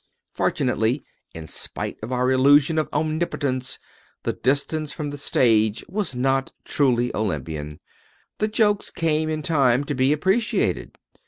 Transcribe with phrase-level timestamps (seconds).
[0.33, 1.05] Fortunately,
[1.35, 3.77] in spite of our illusion of omnipotence,
[4.23, 7.79] the distance from the stage was not truly Olympian.
[8.39, 10.97] The jokes came in time to be appreciated.